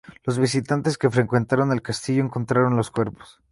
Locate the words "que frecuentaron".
0.97-1.71